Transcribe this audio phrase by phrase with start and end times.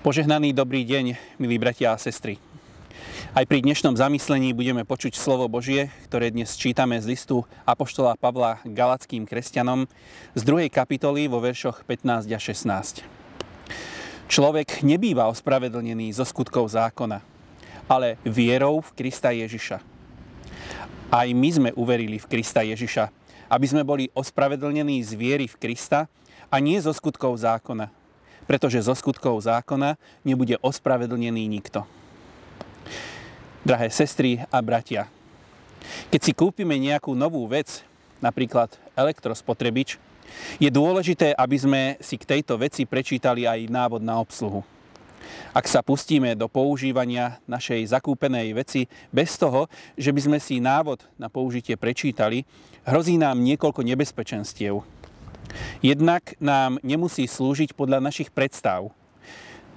[0.00, 2.40] Požehnaný dobrý deň, milí bratia a sestry.
[3.36, 8.64] Aj pri dnešnom zamyslení budeme počuť slovo Božie, ktoré dnes čítame z listu Apoštola Pavla
[8.64, 9.84] Galackým kresťanom
[10.32, 10.72] z 2.
[10.72, 13.04] kapitoly vo veršoch 15 a 16.
[14.24, 17.20] Človek nebýva ospravedlnený zo skutkov zákona,
[17.84, 19.84] ale vierou v Krista Ježiša.
[21.12, 23.12] Aj my sme uverili v Krista Ježiša,
[23.52, 26.08] aby sme boli ospravedlnení z viery v Krista
[26.48, 27.99] a nie zo skutkov zákona,
[28.50, 29.94] pretože zo skutkov zákona
[30.26, 31.86] nebude ospravedlnený nikto.
[33.62, 35.06] Drahé sestry a bratia,
[36.10, 37.86] keď si kúpime nejakú novú vec,
[38.18, 40.02] napríklad elektrospotrebič,
[40.58, 44.66] je dôležité, aby sme si k tejto veci prečítali aj návod na obsluhu.
[45.54, 51.06] Ak sa pustíme do používania našej zakúpenej veci bez toho, že by sme si návod
[51.22, 52.42] na použitie prečítali,
[52.82, 54.82] hrozí nám niekoľko nebezpečenstiev,
[55.80, 58.92] Jednak nám nemusí slúžiť podľa našich predstav.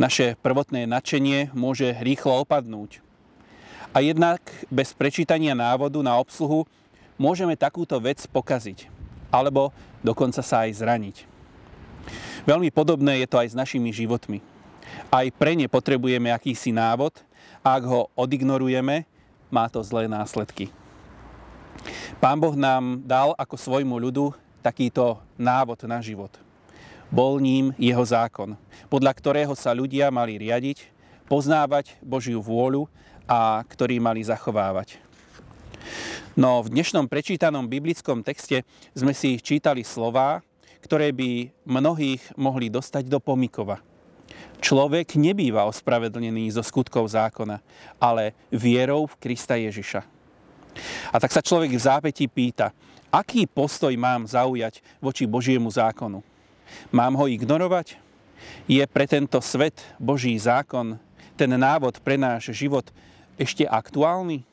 [0.00, 3.04] Naše prvotné nadšenie môže rýchlo opadnúť.
[3.90, 6.64] A jednak bez prečítania návodu na obsluhu
[7.18, 8.86] môžeme takúto vec pokaziť.
[9.28, 11.16] Alebo dokonca sa aj zraniť.
[12.48, 14.40] Veľmi podobné je to aj s našimi životmi.
[15.12, 17.20] Aj pre ne potrebujeme akýsi návod
[17.60, 19.04] a ak ho odignorujeme,
[19.52, 20.72] má to zlé následky.
[22.22, 26.30] Pán Boh nám dal ako svojmu ľudu takýto návod na život.
[27.10, 28.54] Bol ním jeho zákon,
[28.86, 30.86] podľa ktorého sa ľudia mali riadiť,
[31.26, 32.86] poznávať Božiu vôľu
[33.26, 35.02] a ktorý mali zachovávať.
[36.38, 38.62] No v dnešnom prečítanom biblickom texte
[38.94, 40.38] sme si čítali slová,
[40.80, 43.82] ktoré by mnohých mohli dostať do pomikova.
[44.62, 47.58] Človek nebýva ospravedlnený zo skutkov zákona,
[47.98, 50.04] ale vierou v Krista Ježiša.
[51.10, 52.70] A tak sa človek v zápäti pýta,
[53.10, 56.22] Aký postoj mám zaujať voči Božiemu zákonu?
[56.94, 57.98] Mám ho ignorovať?
[58.70, 60.94] Je pre tento svet Boží zákon,
[61.34, 62.86] ten návod pre náš život
[63.34, 64.46] ešte aktuálny?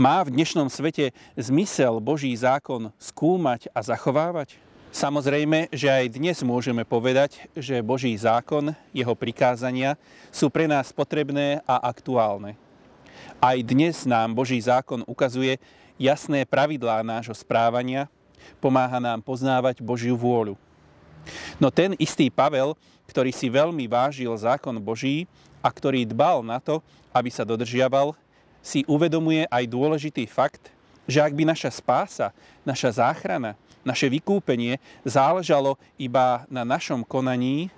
[0.00, 4.56] Má v dnešnom svete zmysel Boží zákon skúmať a zachovávať?
[4.88, 10.00] Samozrejme, že aj dnes môžeme povedať, že Boží zákon, jeho prikázania
[10.32, 12.56] sú pre nás potrebné a aktuálne.
[13.44, 15.60] Aj dnes nám Boží zákon ukazuje,
[15.98, 18.10] jasné pravidlá nášho správania,
[18.58, 20.58] pomáha nám poznávať Božiu vôľu.
[21.56, 22.76] No ten istý Pavel,
[23.08, 25.24] ktorý si veľmi vážil zákon Boží
[25.64, 26.84] a ktorý dbal na to,
[27.14, 28.12] aby sa dodržiaval,
[28.64, 30.72] si uvedomuje aj dôležitý fakt,
[31.04, 32.32] že ak by naša spása,
[32.64, 37.68] naša záchrana, naše vykúpenie záležalo iba na našom konaní,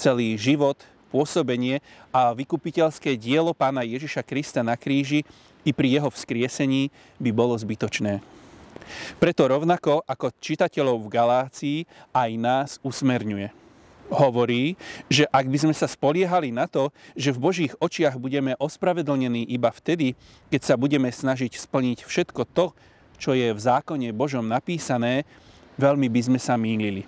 [0.00, 0.80] celý život,
[1.12, 5.26] pôsobenie a vykupiteľské dielo pána Ježiša Krista na kríži
[5.64, 6.88] i pri jeho vzkriesení
[7.20, 8.20] by bolo zbytočné.
[9.22, 11.78] Preto rovnako ako čitateľov v Galácii
[12.10, 13.52] aj nás usmerňuje.
[14.10, 14.74] Hovorí,
[15.06, 19.70] že ak by sme sa spoliehali na to, že v Božích očiach budeme ospravedlnení iba
[19.70, 20.18] vtedy,
[20.50, 22.74] keď sa budeme snažiť splniť všetko to,
[23.22, 25.22] čo je v zákone Božom napísané,
[25.78, 27.06] veľmi by sme sa mýlili.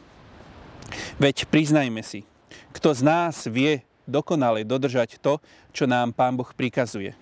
[1.18, 2.22] Veď priznajme si,
[2.70, 5.42] kto z nás vie dokonale dodržať to,
[5.74, 7.18] čo nám Pán Boh prikazuje.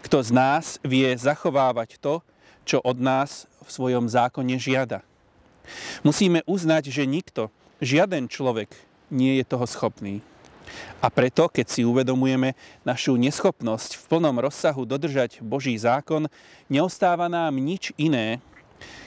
[0.00, 2.24] Kto z nás vie zachovávať to,
[2.66, 5.02] čo od nás v svojom zákone žiada.
[6.02, 7.50] Musíme uznať, že nikto,
[7.82, 8.70] žiaden človek
[9.10, 10.22] nie je toho schopný.
[10.98, 16.26] A preto, keď si uvedomujeme našu neschopnosť v plnom rozsahu dodržať Boží zákon,
[16.66, 18.42] neostáva nám nič iné,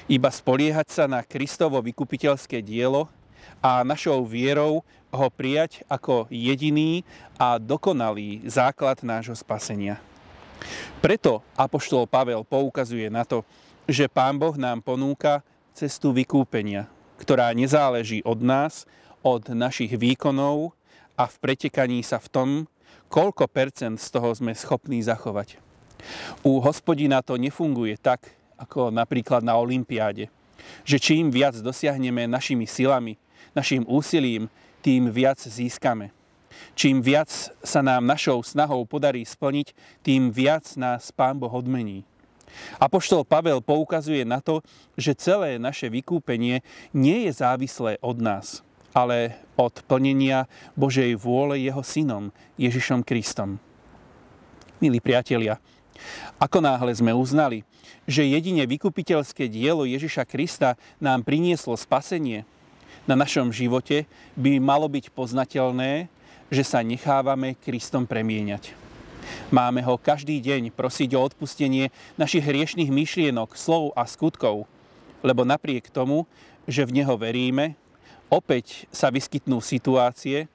[0.09, 3.05] iba spoliehať sa na Kristovo vykupiteľské dielo
[3.61, 4.81] a našou vierou
[5.11, 7.05] ho prijať ako jediný
[7.37, 10.01] a dokonalý základ nášho spasenia.
[10.99, 13.43] Preto Apoštol Pavel poukazuje na to,
[13.89, 15.41] že Pán Boh nám ponúka
[15.73, 16.85] cestu vykúpenia,
[17.17, 18.83] ktorá nezáleží od nás,
[19.23, 20.75] od našich výkonov
[21.15, 22.49] a v pretekaní sa v tom,
[23.09, 25.57] koľko percent z toho sme schopní zachovať.
[26.45, 30.27] U hospodina to nefunguje tak, ako napríklad na Olympiáde,
[30.83, 33.15] že čím viac dosiahneme našimi silami,
[33.55, 36.11] našim úsilím, tým viac získame.
[36.73, 37.29] Čím viac
[37.61, 42.05] sa nám našou snahou podarí splniť, tým viac nás Pán Boh odmení.
[42.81, 44.65] Apoštol Pavel poukazuje na to,
[44.97, 51.85] že celé naše vykúpenie nie je závislé od nás, ale od plnenia Božej vôle jeho
[51.85, 53.61] synom, Ježišom Kristom.
[54.81, 55.61] Milí priatelia,
[56.39, 57.67] ako náhle sme uznali,
[58.07, 62.47] že jedine vykupiteľské dielo Ježiša Krista nám prinieslo spasenie,
[63.09, 64.05] na našom živote
[64.37, 66.13] by malo byť poznateľné
[66.49, 68.73] že sa nechávame Kristom premieňať.
[69.53, 74.65] Máme ho každý deň prosiť o odpustenie našich hriešných myšlienok, slov a skutkov,
[75.21, 76.25] lebo napriek tomu,
[76.65, 77.77] že v Neho veríme,
[78.29, 80.49] opäť sa vyskytnú situácie,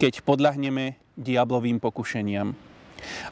[0.00, 2.52] keď podľahneme diablovým pokušeniam.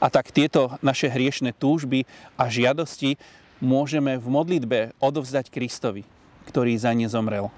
[0.01, 2.05] A tak tieto naše hriešne túžby
[2.37, 3.17] a žiadosti
[3.63, 6.05] môžeme v modlitbe odovzdať Kristovi,
[6.51, 7.49] ktorý za ne zomrel.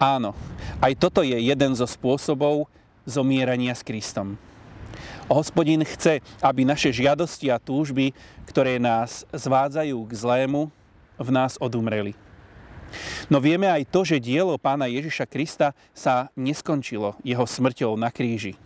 [0.00, 0.32] Áno,
[0.80, 2.70] aj toto je jeden zo spôsobov
[3.06, 4.36] zomierania s Kristom.
[5.30, 8.10] Hospodin chce, aby naše žiadosti a túžby,
[8.50, 10.74] ktoré nás zvádzajú k zlému,
[11.20, 12.18] v nás odumreli.
[13.30, 18.58] No vieme aj to, že dielo pána Ježiša Krista sa neskončilo jeho smrťou na kríži,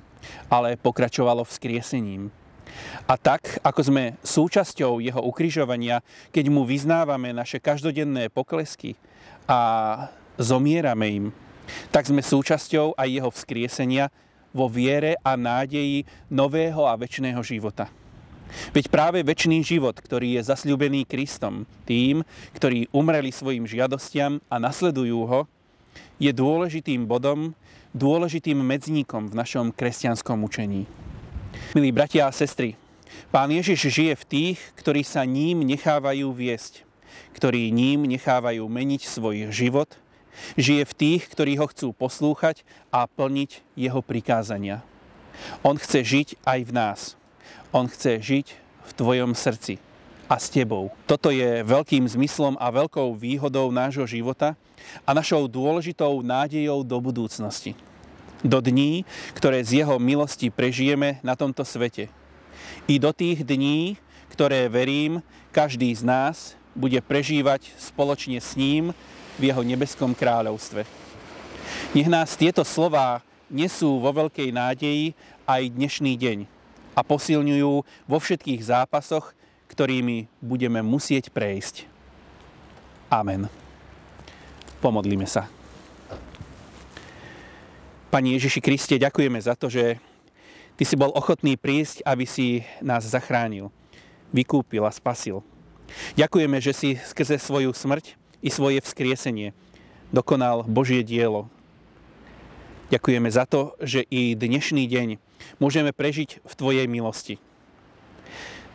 [0.48, 2.32] ale pokračovalo vzkriesením.
[3.04, 6.00] A tak, ako sme súčasťou jeho ukrižovania,
[6.32, 8.96] keď mu vyznávame naše každodenné poklesky
[9.44, 9.60] a
[10.40, 11.26] zomierame im,
[11.92, 14.08] tak sme súčasťou aj jeho vzkriesenia
[14.54, 17.90] vo viere a nádeji nového a väčšného života.
[18.70, 22.22] Veď práve väčší život, ktorý je zasľúbený Kristom, tým,
[22.54, 25.40] ktorí umreli svojim žiadostiam a nasledujú ho,
[26.22, 27.58] je dôležitým bodom,
[27.90, 30.86] dôležitým medzníkom v našom kresťanskom učení.
[31.74, 32.78] Milí bratia a sestry,
[33.30, 36.86] Pán Ježiš žije v tých, ktorí sa ním nechávajú viesť,
[37.34, 39.90] ktorí ním nechávajú meniť svoj život,
[40.58, 44.82] žije v tých, ktorí ho chcú poslúchať a plniť jeho prikázania.
[45.66, 47.00] On chce žiť aj v nás.
[47.75, 48.46] On chce žiť
[48.84, 49.82] v tvojom srdci
[50.31, 50.94] a s tebou.
[51.04, 54.56] Toto je veľkým zmyslom a veľkou výhodou nášho života
[55.04, 57.76] a našou dôležitou nádejou do budúcnosti
[58.44, 62.12] do dní, ktoré z jeho milosti prežijeme na tomto svete.
[62.84, 63.96] I do tých dní,
[64.28, 68.92] ktoré verím, každý z nás bude prežívať spoločne s ním
[69.38, 70.86] v jeho nebeskom kráľovstve.
[71.94, 75.14] Nech nás tieto slová nesú vo veľkej nádeji
[75.46, 76.38] aj dnešný deň
[76.94, 77.72] a posilňujú
[78.06, 79.34] vo všetkých zápasoch,
[79.70, 81.86] ktorými budeme musieť prejsť.
[83.10, 83.50] Amen.
[84.78, 85.50] Pomodlíme sa.
[88.10, 89.98] Pani Ježiši Kriste, ďakujeme za to, že
[90.75, 93.70] Ty si bol ochotný prísť, aby si nás zachránil,
[94.34, 95.38] vykúpil a spasil.
[96.19, 99.56] Ďakujeme, že si skrze svoju smrť i svoje vzkriesenie
[100.12, 101.49] dokonal Božie dielo.
[102.93, 105.17] Ďakujeme za to, že i dnešný deň
[105.56, 107.41] môžeme prežiť v Tvojej milosti.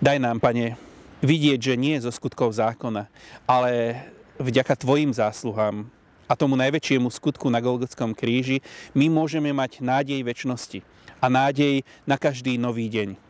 [0.02, 0.76] Daj nám, Pane,
[1.22, 3.06] vidieť, že nie zo skutkov zákona,
[3.46, 4.02] ale
[4.42, 5.86] vďaka Tvojim zásluhám
[6.26, 8.66] a tomu najväčšiemu skutku na Golgotskom kríži,
[8.98, 10.82] my môžeme mať nádej väčšnosti
[11.22, 13.30] a nádej na každý nový deň.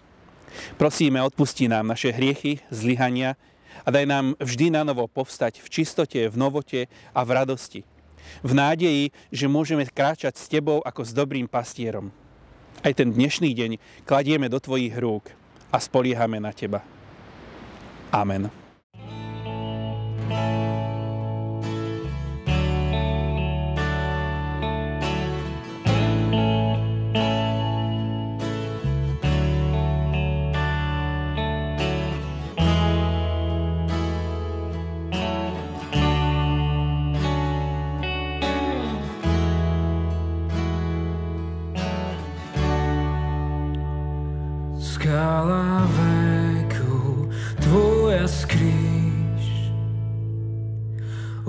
[0.81, 3.37] Prosíme, odpustí nám naše hriechy, zlyhania
[3.83, 7.81] a daj nám vždy na novo povstať v čistote, v novote a v radosti.
[8.45, 12.13] V nádeji, že môžeme kráčať s Tebou ako s dobrým pastierom.
[12.79, 13.71] Aj ten dnešný deň
[14.07, 15.33] kladieme do Tvojich rúk
[15.73, 16.85] a spoliehame na Teba.
[18.13, 18.68] Amen.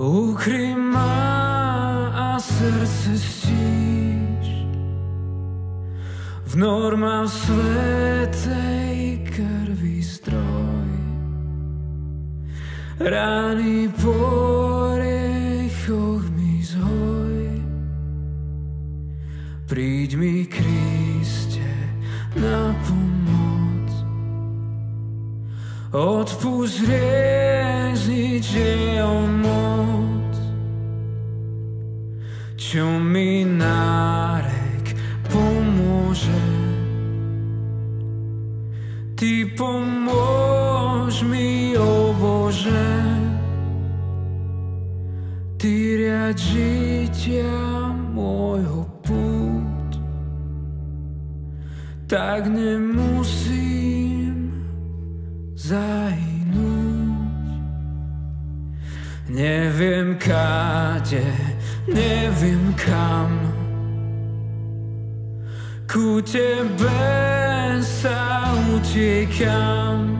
[0.01, 4.47] Ukry ma a serce stíš
[6.49, 10.89] v normách svetej krvi stroj.
[12.97, 14.17] Rány po
[14.97, 17.61] riechoch mi zhoj.
[19.69, 20.90] Príď mi, Kriste,
[25.91, 28.67] Odpúsť riezniť, že
[29.03, 29.31] on
[32.71, 34.95] čo mi nárek
[35.27, 36.39] pomôže.
[39.19, 42.87] Ty pomôž mi, o Bože,
[45.59, 47.51] Ty riad žitia
[48.15, 49.99] môjho púť,
[52.07, 53.70] tak nemusím
[59.29, 61.21] Nie wiem kadzie,
[61.87, 63.39] nie wiem kam.
[65.87, 67.21] Ku Ciebie
[68.75, 70.10] uciekam.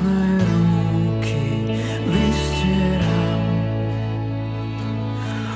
[0.00, 1.76] Prázdne ruky
[2.08, 3.44] vystieram.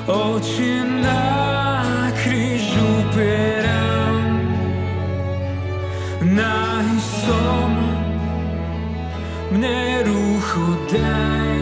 [0.05, 4.37] Oči na kríž upieram,
[6.21, 7.73] nahý som,
[9.49, 11.57] mne rúcho daj,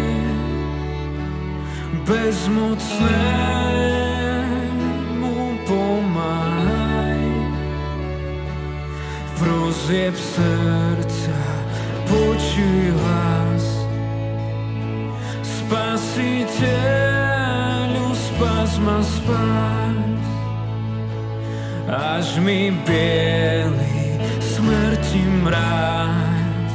[2.03, 2.91] bezmocnému
[5.63, 7.23] pomáhaj.
[9.39, 11.32] Prozieb srdca,
[12.13, 13.65] počuj hlas,
[15.41, 16.77] Spasiteľu,
[18.13, 20.21] spas ma spas,
[21.89, 26.73] až mi bieli smrti mráz.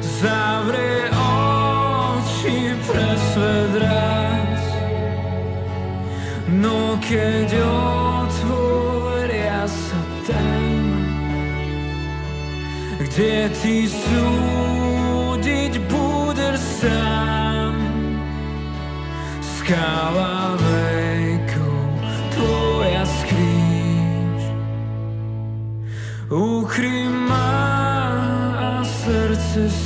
[0.00, 4.64] Zavrie oči pre svet raz,
[6.48, 8.05] no keď otvoria
[13.00, 17.74] kde ty súdiť budeš sám.
[19.42, 21.80] Skala vekov,
[22.32, 24.42] tvoja skríž.
[26.30, 27.52] Ukry ma
[28.56, 29.85] a srdce.